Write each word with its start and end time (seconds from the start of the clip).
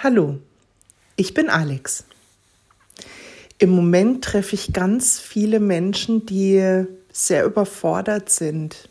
Hallo, 0.00 0.38
ich 1.16 1.34
bin 1.34 1.48
Alex. 1.48 2.04
Im 3.58 3.70
Moment 3.70 4.22
treffe 4.22 4.54
ich 4.54 4.72
ganz 4.72 5.18
viele 5.18 5.58
Menschen, 5.58 6.24
die 6.24 6.84
sehr 7.12 7.44
überfordert 7.44 8.30
sind 8.30 8.88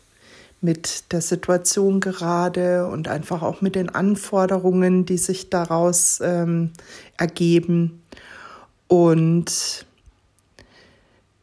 mit 0.60 1.10
der 1.12 1.22
Situation 1.22 2.00
gerade 2.00 2.86
und 2.88 3.08
einfach 3.08 3.40
auch 3.40 3.62
mit 3.62 3.74
den 3.74 3.88
Anforderungen, 3.88 5.06
die 5.06 5.16
sich 5.16 5.48
daraus 5.48 6.20
ähm, 6.22 6.72
ergeben. 7.16 8.02
Und 8.86 9.86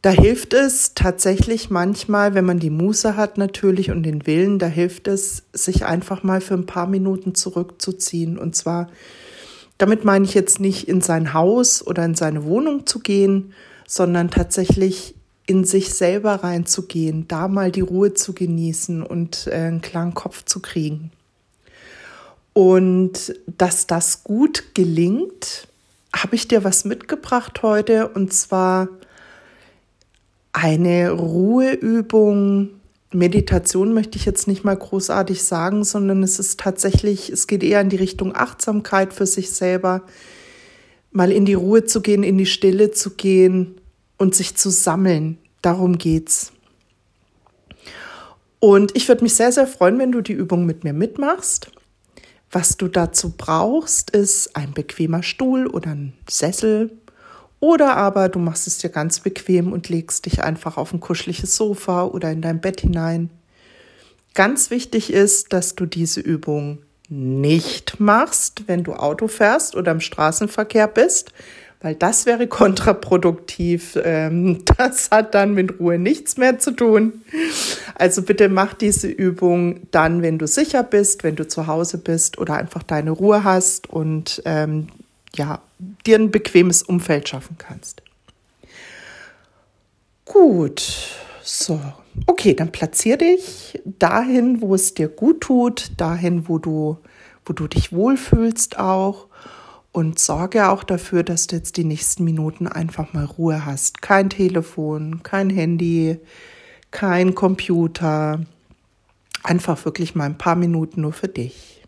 da 0.00 0.10
hilft 0.10 0.54
es 0.54 0.94
tatsächlich 0.94 1.70
manchmal, 1.70 2.34
wenn 2.34 2.44
man 2.44 2.60
die 2.60 2.70
Muße 2.70 3.16
hat 3.16 3.36
natürlich 3.36 3.90
und 3.90 4.04
den 4.04 4.28
Willen, 4.28 4.60
da 4.60 4.68
hilft 4.68 5.08
es, 5.08 5.42
sich 5.52 5.84
einfach 5.84 6.22
mal 6.22 6.40
für 6.40 6.54
ein 6.54 6.66
paar 6.66 6.86
Minuten 6.86 7.34
zurückzuziehen. 7.34 8.38
Und 8.38 8.54
zwar, 8.54 8.88
damit 9.78 10.04
meine 10.04 10.24
ich 10.24 10.34
jetzt 10.34 10.60
nicht 10.60 10.88
in 10.88 11.00
sein 11.00 11.34
Haus 11.34 11.86
oder 11.86 12.04
in 12.04 12.14
seine 12.14 12.44
Wohnung 12.44 12.86
zu 12.86 13.00
gehen, 13.00 13.52
sondern 13.86 14.30
tatsächlich 14.30 15.14
in 15.46 15.64
sich 15.64 15.94
selber 15.94 16.42
reinzugehen, 16.42 17.28
da 17.28 17.46
mal 17.46 17.70
die 17.70 17.80
Ruhe 17.80 18.14
zu 18.14 18.32
genießen 18.32 19.02
und 19.02 19.46
äh, 19.46 19.54
einen 19.54 19.80
klaren 19.80 20.14
Kopf 20.14 20.44
zu 20.44 20.60
kriegen. 20.60 21.12
Und 22.52 23.34
dass 23.46 23.86
das 23.86 24.24
gut 24.24 24.74
gelingt, 24.74 25.68
habe 26.14 26.34
ich 26.34 26.48
dir 26.48 26.64
was 26.64 26.84
mitgebracht 26.84 27.62
heute 27.62 28.08
und 28.08 28.32
zwar 28.32 28.88
eine 30.52 31.10
Ruheübung, 31.10 32.75
Meditation 33.16 33.94
möchte 33.94 34.18
ich 34.18 34.24
jetzt 34.24 34.46
nicht 34.46 34.64
mal 34.64 34.76
großartig 34.76 35.42
sagen, 35.42 35.84
sondern 35.84 36.22
es 36.22 36.38
ist 36.38 36.60
tatsächlich, 36.60 37.30
es 37.30 37.46
geht 37.46 37.62
eher 37.62 37.80
in 37.80 37.88
die 37.88 37.96
Richtung 37.96 38.34
Achtsamkeit 38.34 39.12
für 39.12 39.26
sich 39.26 39.50
selber, 39.50 40.02
mal 41.10 41.32
in 41.32 41.44
die 41.44 41.54
Ruhe 41.54 41.84
zu 41.84 42.00
gehen, 42.00 42.22
in 42.22 42.38
die 42.38 42.46
Stille 42.46 42.90
zu 42.90 43.10
gehen 43.10 43.80
und 44.18 44.34
sich 44.34 44.56
zu 44.56 44.70
sammeln. 44.70 45.38
Darum 45.62 45.98
geht's. 45.98 46.52
Und 48.58 48.96
ich 48.96 49.08
würde 49.08 49.22
mich 49.22 49.34
sehr, 49.34 49.52
sehr 49.52 49.66
freuen, 49.66 49.98
wenn 49.98 50.12
du 50.12 50.20
die 50.20 50.32
Übung 50.32 50.66
mit 50.66 50.84
mir 50.84 50.92
mitmachst. 50.92 51.70
Was 52.50 52.76
du 52.76 52.88
dazu 52.88 53.34
brauchst, 53.36 54.10
ist 54.10 54.56
ein 54.56 54.72
bequemer 54.72 55.22
Stuhl 55.22 55.66
oder 55.66 55.90
ein 55.90 56.12
Sessel 56.28 56.90
oder 57.60 57.96
aber 57.96 58.28
du 58.28 58.38
machst 58.38 58.66
es 58.66 58.78
dir 58.78 58.90
ganz 58.90 59.20
bequem 59.20 59.72
und 59.72 59.88
legst 59.88 60.26
dich 60.26 60.42
einfach 60.42 60.76
auf 60.76 60.92
ein 60.92 61.00
kuscheliges 61.00 61.56
Sofa 61.56 62.04
oder 62.04 62.30
in 62.30 62.42
dein 62.42 62.60
Bett 62.60 62.80
hinein. 62.80 63.30
Ganz 64.34 64.70
wichtig 64.70 65.12
ist, 65.12 65.52
dass 65.52 65.74
du 65.74 65.86
diese 65.86 66.20
Übung 66.20 66.78
nicht 67.08 68.00
machst, 68.00 68.64
wenn 68.66 68.82
du 68.82 68.94
Auto 68.94 69.28
fährst 69.28 69.76
oder 69.76 69.92
im 69.92 70.00
Straßenverkehr 70.00 70.88
bist, 70.88 71.32
weil 71.80 71.94
das 71.94 72.26
wäre 72.26 72.46
kontraproduktiv. 72.48 73.98
Ähm, 74.02 74.62
das 74.76 75.10
hat 75.10 75.34
dann 75.34 75.54
mit 75.54 75.80
Ruhe 75.80 75.98
nichts 75.98 76.36
mehr 76.36 76.58
zu 76.58 76.72
tun. 76.72 77.22
Also 77.94 78.22
bitte 78.22 78.48
mach 78.48 78.74
diese 78.74 79.08
Übung 79.08 79.86
dann, 79.90 80.20
wenn 80.20 80.38
du 80.38 80.46
sicher 80.46 80.82
bist, 80.82 81.24
wenn 81.24 81.36
du 81.36 81.48
zu 81.48 81.66
Hause 81.66 81.98
bist 81.98 82.38
oder 82.38 82.54
einfach 82.54 82.82
deine 82.82 83.12
Ruhe 83.12 83.44
hast 83.44 83.88
und 83.88 84.42
ähm, 84.44 84.88
ja, 85.36 85.62
dir 86.06 86.18
ein 86.18 86.30
bequemes 86.30 86.82
Umfeld 86.82 87.28
schaffen 87.28 87.56
kannst. 87.58 88.02
Gut, 90.24 90.82
so. 91.42 91.80
Okay, 92.26 92.54
dann 92.54 92.72
platzier 92.72 93.16
dich 93.16 93.80
dahin, 93.84 94.60
wo 94.60 94.74
es 94.74 94.94
dir 94.94 95.08
gut 95.08 95.42
tut, 95.42 95.92
dahin, 95.96 96.48
wo 96.48 96.58
du, 96.58 96.98
wo 97.44 97.52
du 97.52 97.68
dich 97.68 97.92
wohlfühlst 97.92 98.78
auch 98.78 99.28
und 99.92 100.18
sorge 100.18 100.68
auch 100.68 100.82
dafür, 100.82 101.22
dass 101.22 101.46
du 101.46 101.56
jetzt 101.56 101.76
die 101.76 101.84
nächsten 101.84 102.24
Minuten 102.24 102.66
einfach 102.66 103.12
mal 103.12 103.24
Ruhe 103.24 103.64
hast. 103.64 104.02
Kein 104.02 104.30
Telefon, 104.30 105.22
kein 105.22 105.48
Handy, 105.50 106.18
kein 106.90 107.34
Computer. 107.34 108.40
Einfach 109.42 109.84
wirklich 109.84 110.14
mal 110.14 110.24
ein 110.24 110.38
paar 110.38 110.56
Minuten 110.56 111.02
nur 111.02 111.12
für 111.12 111.28
dich. 111.28 111.82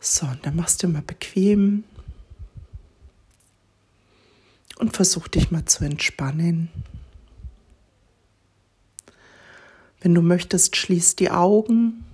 So, 0.00 0.26
und 0.26 0.44
dann 0.44 0.56
machst 0.56 0.82
du 0.82 0.88
mal 0.88 1.02
bequem 1.02 1.84
und 4.78 4.94
versuch 4.94 5.28
dich 5.28 5.50
mal 5.50 5.64
zu 5.64 5.84
entspannen. 5.84 6.68
Wenn 10.00 10.14
du 10.14 10.22
möchtest, 10.22 10.76
schließ 10.76 11.16
die 11.16 11.30
Augen 11.30 12.04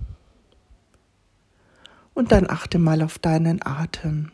und 2.15 2.31
dann 2.31 2.49
achte 2.49 2.79
mal 2.79 3.03
auf 3.03 3.19
deinen 3.19 3.65
Atem. 3.65 4.31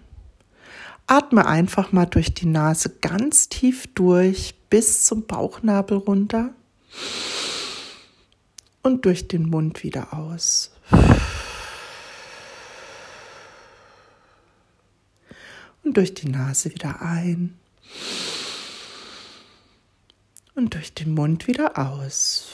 Atme 1.07 1.45
einfach 1.45 1.91
mal 1.91 2.05
durch 2.05 2.33
die 2.33 2.45
Nase 2.45 2.89
ganz 3.01 3.49
tief 3.49 3.87
durch 3.93 4.55
bis 4.69 5.03
zum 5.03 5.25
Bauchnabel 5.25 5.97
runter 5.97 6.53
und 8.81 9.03
durch 9.03 9.27
den 9.27 9.49
Mund 9.49 9.83
wieder 9.83 10.13
aus. 10.13 10.71
Und 15.83 15.97
durch 15.97 16.13
die 16.13 16.29
Nase 16.29 16.71
wieder 16.73 17.01
ein 17.01 17.57
und 20.55 20.73
durch 20.73 20.93
den 20.93 21.13
Mund 21.13 21.47
wieder 21.47 21.77
aus. 21.77 22.47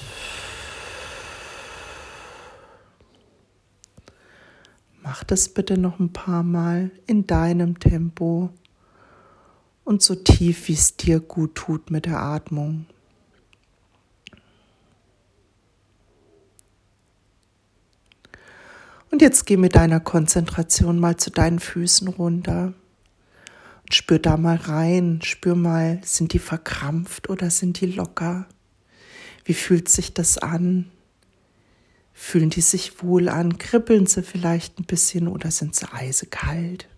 Mach 5.01 5.23
das 5.23 5.49
bitte 5.49 5.77
noch 5.77 5.99
ein 5.99 6.11
paar 6.11 6.43
Mal 6.43 6.91
in 7.05 7.27
deinem 7.27 7.79
Tempo 7.79 8.49
und 9.85 10.01
so 10.01 10.15
tief, 10.15 10.67
wie 10.67 10.73
es 10.73 10.97
dir 10.97 11.21
gut 11.21 11.55
tut 11.55 11.91
mit 11.91 12.05
der 12.05 12.21
Atmung. 12.21 12.85
Und 19.09 19.21
jetzt 19.21 19.45
geh 19.45 19.55
mit 19.55 19.75
deiner 19.75 20.01
Konzentration 20.01 20.99
mal 20.99 21.15
zu 21.15 21.31
deinen 21.31 21.59
Füßen 21.59 22.09
runter. 22.09 22.73
Spür 23.91 24.19
da 24.19 24.35
mal 24.35 24.57
rein, 24.57 25.21
spür 25.23 25.55
mal, 25.55 26.01
sind 26.03 26.33
die 26.33 26.39
verkrampft 26.39 27.29
oder 27.29 27.49
sind 27.49 27.79
die 27.79 27.85
locker? 27.85 28.45
Wie 29.45 29.53
fühlt 29.53 29.87
sich 29.87 30.13
das 30.13 30.37
an? 30.37 30.91
Fühlen 32.13 32.49
die 32.49 32.61
sich 32.61 33.01
wohl 33.01 33.29
an? 33.29 33.57
Kribbeln 33.57 34.05
sie 34.05 34.23
vielleicht 34.23 34.79
ein 34.79 34.85
bisschen 34.85 35.27
oder 35.29 35.51
sind 35.51 35.75
sie 35.75 35.89
eisekalt? 35.89 36.89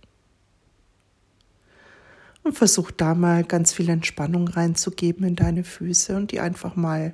Und 2.42 2.58
versuch 2.58 2.90
da 2.90 3.14
mal 3.14 3.44
ganz 3.44 3.74
viel 3.74 3.90
Entspannung 3.90 4.48
reinzugeben 4.48 5.28
in 5.28 5.36
deine 5.36 5.64
Füße 5.64 6.16
und 6.16 6.32
die 6.32 6.40
einfach 6.40 6.76
mal, 6.76 7.14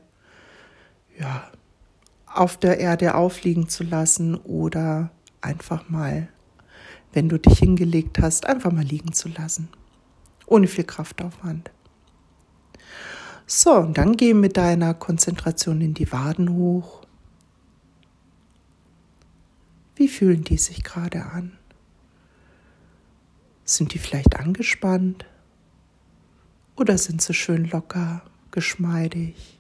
ja, 1.19 1.52
auf 2.25 2.58
der 2.58 2.80
Erde 2.80 3.16
aufliegen 3.16 3.68
zu 3.68 3.84
lassen 3.84 4.35
oder 4.35 5.12
einfach 5.41 5.90
mal 5.90 6.30
wenn 7.16 7.30
du 7.30 7.40
dich 7.40 7.59
hingelegt 7.59 8.20
hast, 8.20 8.46
einfach 8.46 8.72
mal 8.72 8.84
liegen 8.84 9.14
zu 9.14 9.30
lassen. 9.30 9.70
Ohne 10.46 10.68
viel 10.68 10.84
Kraftaufwand. 10.84 11.72
So, 13.48 13.74
und 13.76 13.98
dann 13.98 14.18
geh 14.18 14.34
mit 14.34 14.58
deiner 14.58 14.94
Konzentration 14.94 15.80
in 15.80 15.94
die 15.94 16.12
Waden 16.12 16.50
hoch. 16.50 17.02
Wie 19.96 20.09
fühlen 20.09 20.44
die 20.44 20.58
sich 20.58 20.84
gerade 20.84 21.26
an? 21.26 21.58
Sind 23.64 23.94
die 23.94 24.00
vielleicht 24.00 24.36
angespannt? 24.36 25.26
Oder 26.76 26.97
sind 26.97 27.22
sie 27.22 27.34
schön 27.34 27.64
locker, 27.70 28.24
geschmeidig? 28.52 29.55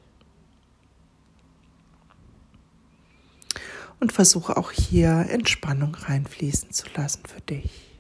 Und 3.99 4.11
versuche 4.11 4.57
auch 4.57 4.71
hier 4.71 5.27
Entspannung 5.29 5.95
reinfließen 5.95 6.71
zu 6.71 6.87
lassen 6.95 7.23
für 7.25 7.41
dich. 7.41 7.95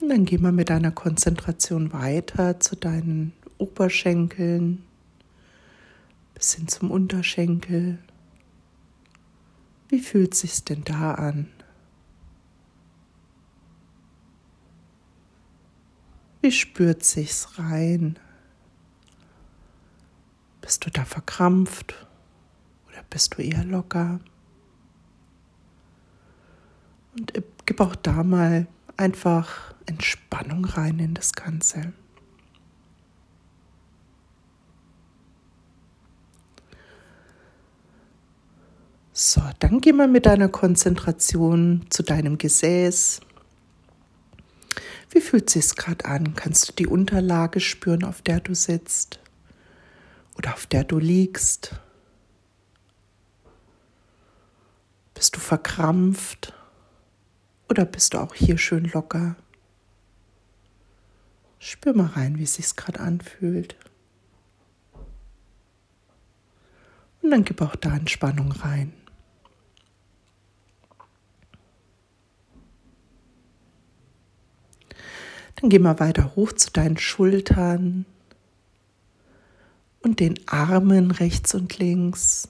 Und 0.00 0.08
dann 0.08 0.24
geh 0.24 0.38
mal 0.38 0.50
mit 0.50 0.68
deiner 0.68 0.90
Konzentration 0.90 1.92
weiter 1.92 2.58
zu 2.58 2.74
deinen 2.74 3.32
Oberschenkeln 3.58 4.82
bis 6.34 6.54
hin 6.54 6.66
zum 6.66 6.90
Unterschenkel. 6.90 7.98
Wie 9.88 10.00
fühlt 10.00 10.34
sich's 10.34 10.64
denn 10.64 10.82
da 10.82 11.14
an? 11.14 11.48
Wie 16.40 16.50
spürt 16.50 17.04
sich's 17.04 17.56
rein? 17.60 18.18
Du 20.82 20.90
da 20.90 21.04
verkrampft 21.04 21.94
oder 22.88 23.04
bist 23.08 23.38
du 23.38 23.42
eher 23.42 23.62
locker? 23.62 24.18
Und 27.16 27.32
gib 27.66 27.80
auch 27.80 27.94
da 27.94 28.24
mal 28.24 28.66
einfach 28.96 29.74
Entspannung 29.86 30.64
rein 30.64 30.98
in 30.98 31.14
das 31.14 31.34
Ganze. 31.34 31.92
So, 39.12 39.40
dann 39.60 39.80
geh 39.80 39.92
mal 39.92 40.08
mit 40.08 40.26
deiner 40.26 40.48
Konzentration 40.48 41.86
zu 41.90 42.02
deinem 42.02 42.38
Gesäß. 42.38 43.20
Wie 45.10 45.20
fühlt 45.20 45.54
es 45.54 45.68
sich 45.68 45.76
gerade 45.76 46.06
an? 46.06 46.34
Kannst 46.34 46.68
du 46.68 46.72
die 46.72 46.88
Unterlage 46.88 47.60
spüren, 47.60 48.02
auf 48.02 48.20
der 48.22 48.40
du 48.40 48.56
sitzt 48.56 49.21
oder 50.36 50.54
auf 50.54 50.66
der 50.66 50.84
du 50.84 50.98
liegst? 50.98 51.74
Bist 55.14 55.36
du 55.36 55.40
verkrampft 55.40 56.52
oder 57.68 57.84
bist 57.84 58.14
du 58.14 58.18
auch 58.18 58.34
hier 58.34 58.58
schön 58.58 58.90
locker? 58.92 59.36
Spür 61.58 61.94
mal 61.94 62.06
rein, 62.06 62.38
wie 62.38 62.42
es 62.42 62.54
sich 62.54 62.74
gerade 62.74 63.00
anfühlt. 63.00 63.76
Und 67.22 67.30
dann 67.30 67.44
gib 67.44 67.60
auch 67.60 67.76
da 67.76 67.94
Entspannung 67.94 68.50
rein. 68.50 68.92
Dann 75.54 75.70
geh 75.70 75.78
mal 75.78 76.00
weiter 76.00 76.34
hoch 76.34 76.52
zu 76.52 76.72
deinen 76.72 76.98
Schultern 76.98 78.06
und 80.02 80.20
den 80.20 80.38
Armen 80.46 81.10
rechts 81.10 81.54
und 81.54 81.78
links. 81.78 82.48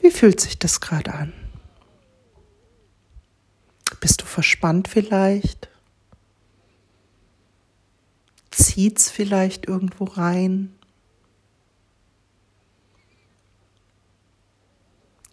Wie 0.00 0.10
fühlt 0.10 0.40
sich 0.40 0.58
das 0.58 0.80
gerade 0.80 1.12
an? 1.14 1.32
Bist 4.00 4.22
du 4.22 4.24
verspannt 4.24 4.88
vielleicht? 4.88 5.68
Zieht's 8.50 9.10
vielleicht 9.10 9.66
irgendwo 9.66 10.04
rein? 10.04 10.74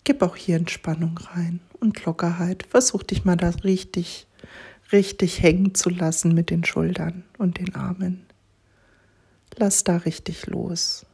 Gib 0.03 0.21
auch 0.21 0.35
hier 0.35 0.57
Entspannung 0.57 1.17
rein 1.17 1.59
und 1.79 2.05
Lockerheit. 2.05 2.65
Versuch 2.69 3.03
dich 3.03 3.25
mal 3.25 3.35
da 3.35 3.49
richtig, 3.49 4.27
richtig 4.91 5.41
hängen 5.41 5.75
zu 5.75 5.89
lassen 5.89 6.33
mit 6.33 6.49
den 6.49 6.63
Schultern 6.63 7.23
und 7.37 7.57
den 7.57 7.75
Armen. 7.75 8.26
Lass 9.57 9.83
da 9.83 9.97
richtig 9.97 10.45
los. 10.45 11.05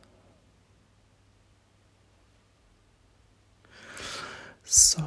So, 4.66 5.02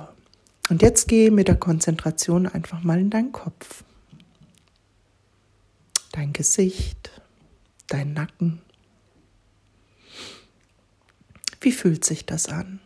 und 0.70 0.80
jetzt 0.80 1.06
geh 1.06 1.30
mit 1.30 1.48
der 1.48 1.56
Konzentration 1.56 2.46
einfach 2.46 2.82
mal 2.82 2.98
in 2.98 3.10
deinen 3.10 3.32
Kopf, 3.32 3.84
dein 6.12 6.32
Gesicht, 6.32 7.10
dein 7.88 8.14
Nacken. 8.14 8.62
Wie 11.60 11.72
fühlt 11.72 12.04
sich 12.04 12.24
das 12.24 12.48
an? 12.48 12.80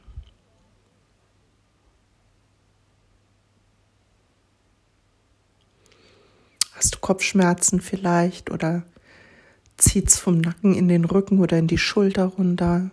Hast 6.73 6.95
du 6.95 6.99
Kopfschmerzen 6.99 7.81
vielleicht 7.81 8.51
oder 8.51 8.85
zieht 9.81 10.09
es 10.09 10.19
vom 10.19 10.39
Nacken 10.39 10.75
in 10.75 10.89
den 10.89 11.05
Rücken 11.05 11.41
oder 11.41 11.59
in 11.59 11.67
die 11.67 11.79
Schulter 11.79 12.25
runter? 12.25 12.91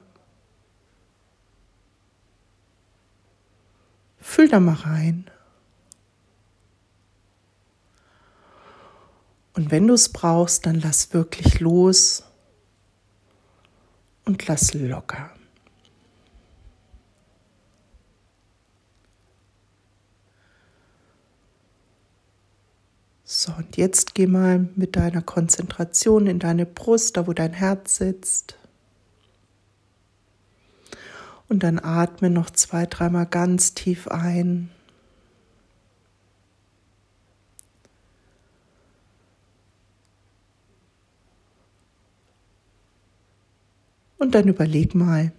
Fühl 4.19 4.49
da 4.49 4.59
mal 4.59 4.73
rein. 4.73 5.29
Und 9.53 9.71
wenn 9.71 9.87
du 9.87 9.95
es 9.95 10.09
brauchst, 10.09 10.65
dann 10.65 10.79
lass 10.79 11.13
wirklich 11.13 11.59
los 11.59 12.23
und 14.25 14.45
lass 14.47 14.73
locker. 14.73 15.31
So, 23.23 23.51
und 23.53 23.66
jetzt 23.77 24.15
geh 24.15 24.27
mal 24.27 24.67
mit 24.75 24.95
deiner 24.95 25.21
Konzentration 25.21 26.27
in 26.27 26.39
deine 26.39 26.65
Brust, 26.65 27.15
da 27.15 27.27
wo 27.27 27.33
dein 27.33 27.53
Herz 27.53 27.97
sitzt. 27.97 28.57
Und 31.47 31.63
dann 31.63 31.79
atme 31.79 32.29
noch 32.29 32.49
zwei, 32.49 32.85
dreimal 32.85 33.27
ganz 33.27 33.73
tief 33.73 34.07
ein. 34.07 34.69
Und 44.17 44.33
dann 44.33 44.47
überleg 44.47 44.95
mal, 44.95 45.31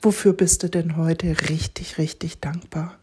wofür 0.00 0.32
bist 0.32 0.62
du 0.62 0.70
denn 0.70 0.96
heute 0.96 1.36
richtig, 1.50 1.98
richtig 1.98 2.38
dankbar? 2.38 2.98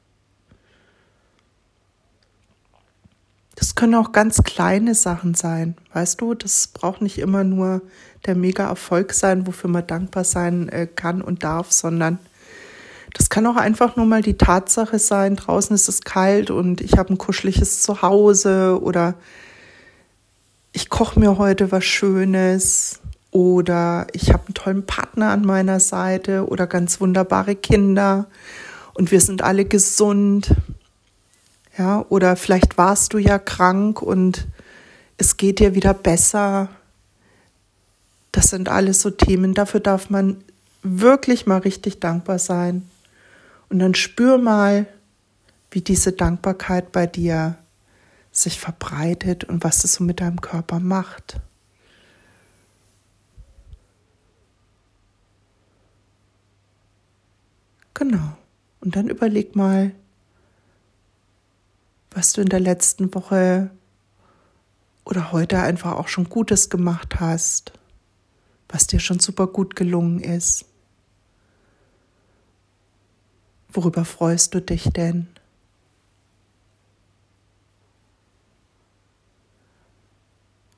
Das 3.62 3.76
können 3.76 3.94
auch 3.94 4.12
ganz 4.12 4.42
kleine 4.42 4.96
Sachen 4.96 5.36
sein, 5.36 5.76
weißt 5.94 6.20
du? 6.20 6.34
Das 6.34 6.70
braucht 6.74 7.04
nicht 7.04 7.20
immer 7.20 7.44
nur 7.44 7.84
der 8.26 8.34
Mega-Erfolg 8.34 9.14
sein, 9.14 9.46
wofür 9.46 9.70
man 9.70 9.86
dankbar 9.86 10.24
sein 10.24 10.68
äh, 10.70 10.88
kann 10.88 11.22
und 11.22 11.44
darf, 11.44 11.72
sondern 11.72 12.18
das 13.14 13.30
kann 13.30 13.46
auch 13.46 13.58
einfach 13.58 13.96
nur 13.98 14.08
mal 14.08 14.24
die 14.24 14.34
Tatsache 14.34 14.98
sein, 14.98 15.36
draußen 15.36 15.76
ist 15.76 15.88
es 15.90 16.02
kalt 16.02 16.50
und 16.50 16.82
ich 16.82 16.98
habe 16.98 17.14
ein 17.14 17.20
kuscheliges 17.20 17.84
Zuhause 17.84 18.80
oder 18.82 19.14
ich 20.72 20.90
koche 20.90 21.20
mir 21.20 21.38
heute 21.38 21.72
was 21.72 21.86
Schönes 21.86 23.00
oder 23.30 24.08
ich 24.14 24.34
habe 24.34 24.48
einen 24.48 24.56
tollen 24.56 24.86
Partner 24.88 25.30
an 25.30 25.46
meiner 25.46 25.80
Seite 25.80 26.48
oder 26.48 26.66
ganz 26.66 27.00
wunderbare 27.00 27.56
Kinder 27.56 28.26
und 28.96 29.12
wir 29.12 29.22
sind 29.22 29.44
alle 29.44 29.66
gesund. 29.66 30.56
Ja, 31.82 32.06
oder 32.10 32.36
vielleicht 32.36 32.78
warst 32.78 33.14
du 33.14 33.18
ja 33.18 33.40
krank 33.40 34.04
und 34.04 34.48
es 35.18 35.38
geht 35.38 35.58
dir 35.58 35.74
wieder 35.74 35.96
besser. 35.96 36.70
Das 38.32 38.50
sind 38.50 38.70
alles 38.70 39.02
so 39.02 39.10
Themen, 39.10 39.56
dafür 39.56 39.80
darf 39.80 40.12
man 40.12 40.44
wirklich 40.84 41.48
mal 41.48 41.58
richtig 41.58 42.00
dankbar 42.00 42.38
sein. 42.38 42.88
Und 43.70 43.80
dann 43.80 43.96
spür 43.96 44.38
mal, 44.38 44.86
wie 45.72 45.82
diese 45.82 46.12
Dankbarkeit 46.12 46.92
bei 46.92 47.08
dir 47.08 47.58
sich 48.32 48.60
verbreitet 48.60 49.46
und 49.46 49.64
was 49.64 49.84
es 49.84 49.94
so 49.94 50.04
mit 50.04 50.22
deinem 50.22 50.40
Körper 50.40 50.80
macht. 50.80 51.40
Genau. 57.96 58.38
Und 58.82 58.96
dann 58.96 59.10
überleg 59.10 59.56
mal, 59.56 59.94
was 62.22 62.34
du 62.34 62.42
in 62.42 62.50
der 62.50 62.60
letzten 62.60 63.12
Woche 63.16 63.72
oder 65.06 65.32
heute 65.32 65.58
einfach 65.58 65.94
auch 65.94 66.08
schon 66.08 66.30
Gutes 66.30 66.70
gemacht 66.70 67.20
hast, 67.20 67.74
was 68.70 68.86
dir 68.86 69.00
schon 69.00 69.20
super 69.20 69.48
gut 69.48 69.76
gelungen 69.76 70.20
ist. 70.20 70.66
Worüber 73.70 74.06
freust 74.06 74.54
du 74.54 74.62
dich 74.62 74.84
denn? 74.84 75.30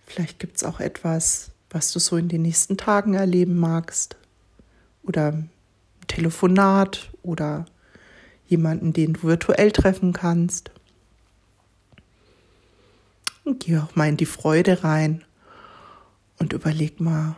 Vielleicht 0.05 0.39
gibt 0.39 0.55
es 0.55 0.63
auch 0.63 0.79
etwas, 0.79 1.51
was 1.69 1.91
du 1.91 1.99
so 1.99 2.15
in 2.15 2.29
den 2.29 2.43
nächsten 2.43 2.77
Tagen 2.77 3.15
erleben 3.15 3.57
magst. 3.57 4.15
Oder 5.03 5.33
ein 5.33 5.49
Telefonat 6.07 7.11
oder 7.21 7.65
jemanden, 8.47 8.93
den 8.93 9.11
du 9.11 9.23
virtuell 9.23 9.73
treffen 9.73 10.13
kannst. 10.13 10.71
Und 13.43 13.59
geh 13.59 13.77
auch 13.77 13.95
mal 13.95 14.07
in 14.09 14.17
die 14.17 14.25
Freude 14.25 14.83
rein 14.83 15.23
und 16.39 16.53
überleg 16.53 16.99
mal, 16.99 17.35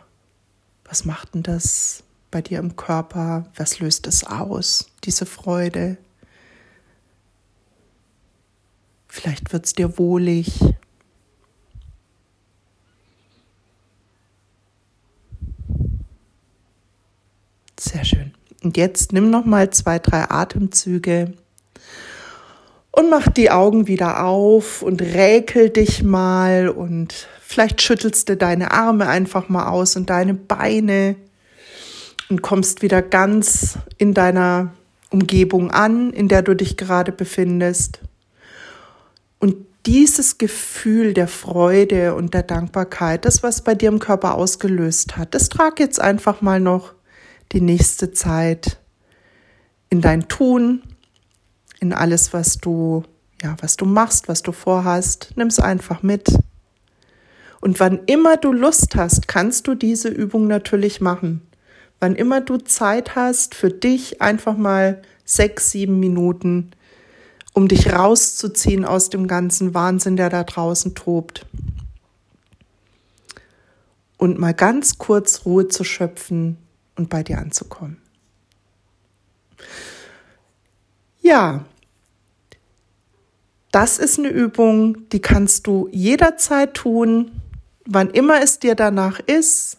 was 0.84 1.04
macht 1.04 1.34
denn 1.34 1.42
das 1.42 2.04
bei 2.30 2.42
dir 2.42 2.58
im 2.58 2.76
Körper? 2.76 3.50
Was 3.56 3.80
löst 3.80 4.06
es 4.06 4.24
aus, 4.24 4.90
diese 5.04 5.26
Freude? 5.26 5.98
Vielleicht 9.08 9.52
wird 9.52 9.66
es 9.66 9.72
dir 9.72 9.98
wohlig. 9.98 10.60
Sehr 17.80 18.04
schön. 18.04 18.34
Und 18.62 18.76
jetzt 18.76 19.12
nimm 19.12 19.30
noch 19.30 19.44
mal 19.44 19.70
zwei, 19.70 19.98
drei 19.98 20.30
Atemzüge 20.30 21.34
und 22.96 23.10
mach 23.10 23.28
die 23.28 23.50
Augen 23.50 23.86
wieder 23.86 24.24
auf 24.24 24.80
und 24.80 25.02
räkel 25.02 25.68
dich 25.68 26.02
mal 26.02 26.70
und 26.70 27.28
vielleicht 27.42 27.82
schüttelst 27.82 28.30
du 28.30 28.36
deine 28.36 28.72
Arme 28.72 29.06
einfach 29.06 29.50
mal 29.50 29.68
aus 29.68 29.96
und 29.96 30.08
deine 30.08 30.32
Beine 30.32 31.16
und 32.30 32.40
kommst 32.40 32.80
wieder 32.80 33.02
ganz 33.02 33.78
in 33.98 34.14
deiner 34.14 34.72
Umgebung 35.10 35.70
an, 35.70 36.10
in 36.14 36.28
der 36.28 36.40
du 36.40 36.56
dich 36.56 36.78
gerade 36.78 37.12
befindest. 37.12 38.00
Und 39.38 39.56
dieses 39.84 40.38
Gefühl 40.38 41.12
der 41.12 41.28
Freude 41.28 42.14
und 42.14 42.32
der 42.32 42.44
Dankbarkeit, 42.44 43.26
das, 43.26 43.42
was 43.42 43.60
bei 43.60 43.74
dir 43.74 43.90
im 43.90 43.98
Körper 43.98 44.34
ausgelöst 44.34 45.18
hat, 45.18 45.34
das 45.34 45.50
trag 45.50 45.78
jetzt 45.80 46.00
einfach 46.00 46.40
mal 46.40 46.60
noch 46.60 46.94
die 47.52 47.60
nächste 47.60 48.12
Zeit 48.12 48.78
in 49.90 50.00
dein 50.00 50.28
Tun, 50.28 50.82
in 51.80 51.92
alles, 51.92 52.32
was 52.32 52.58
du, 52.58 53.04
ja, 53.42 53.56
was 53.60 53.76
du 53.76 53.84
machst, 53.84 54.28
was 54.28 54.42
du 54.42 54.52
vorhast. 54.52 55.32
Nimm 55.36 55.48
es 55.48 55.58
einfach 55.58 56.02
mit. 56.02 56.28
Und 57.60 57.80
wann 57.80 58.00
immer 58.06 58.36
du 58.36 58.52
Lust 58.52 58.96
hast, 58.96 59.28
kannst 59.28 59.66
du 59.66 59.74
diese 59.74 60.08
Übung 60.08 60.46
natürlich 60.46 61.00
machen. 61.00 61.42
Wann 61.98 62.14
immer 62.14 62.40
du 62.40 62.58
Zeit 62.58 63.16
hast 63.16 63.54
für 63.54 63.70
dich, 63.70 64.20
einfach 64.20 64.56
mal 64.56 65.02
sechs, 65.24 65.70
sieben 65.70 65.98
Minuten, 65.98 66.70
um 67.54 67.68
dich 67.68 67.92
rauszuziehen 67.92 68.84
aus 68.84 69.08
dem 69.08 69.26
ganzen 69.26 69.74
Wahnsinn, 69.74 70.16
der 70.16 70.28
da 70.28 70.44
draußen 70.44 70.94
tobt. 70.94 71.46
Und 74.18 74.38
mal 74.38 74.54
ganz 74.54 74.98
kurz 74.98 75.46
Ruhe 75.46 75.68
zu 75.68 75.82
schöpfen 75.82 76.58
und 76.96 77.08
bei 77.08 77.22
dir 77.22 77.38
anzukommen. 77.38 77.96
Ja, 81.26 81.64
das 83.72 83.98
ist 83.98 84.20
eine 84.20 84.28
Übung, 84.28 85.08
die 85.08 85.18
kannst 85.18 85.66
du 85.66 85.88
jederzeit 85.90 86.74
tun, 86.74 87.32
wann 87.84 88.10
immer 88.10 88.40
es 88.44 88.60
dir 88.60 88.76
danach 88.76 89.18
ist. 89.18 89.78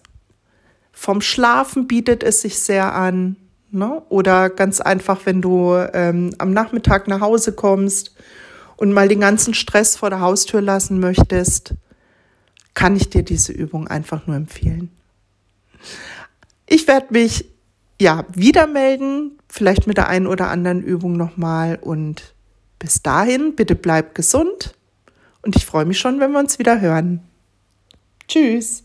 Vom 0.92 1.22
Schlafen 1.22 1.88
bietet 1.88 2.22
es 2.22 2.42
sich 2.42 2.60
sehr 2.60 2.94
an. 2.94 3.38
Ne? 3.72 4.02
Oder 4.10 4.50
ganz 4.50 4.82
einfach, 4.82 5.22
wenn 5.24 5.42
du 5.42 5.74
ähm, 5.94 6.36
am 6.38 6.52
Nachmittag 6.52 7.08
nach 7.08 7.22
Hause 7.22 7.54
kommst 7.54 8.14
und 8.76 8.92
mal 8.92 9.08
den 9.08 9.22
ganzen 9.22 9.54
Stress 9.54 9.96
vor 9.96 10.10
der 10.10 10.20
Haustür 10.20 10.60
lassen 10.60 11.00
möchtest, 11.00 11.76
kann 12.74 12.98
ich 12.98 13.10
dir 13.10 13.24
diese 13.24 13.54
Übung 13.54 13.88
einfach 13.88 14.28
nur 14.28 14.36
empfehlen. 14.36 14.92
Ich 16.66 16.90
werde 16.90 17.08
mich 17.12 17.46
ja 18.00 18.26
wieder 18.34 18.68
melden, 18.68 19.38
vielleicht 19.50 19.88
mit 19.88 19.98
der 19.98 20.08
einen 20.08 20.28
oder 20.28 20.50
anderen 20.50 20.82
Übung 20.82 21.18
nochmal. 21.18 21.78
Und 21.82 22.34
bis 22.80 23.02
dahin, 23.02 23.56
bitte 23.56 23.76
bleib 23.76 24.16
gesund. 24.16 24.76
Und 25.42 25.56
ich 25.56 25.66
freue 25.66 25.86
mich 25.86 26.00
schon, 26.00 26.20
wenn 26.20 26.32
wir 26.32 26.40
uns 26.40 26.60
wieder 26.60 26.82
hören. 26.82 27.22
Tschüss. 28.28 28.84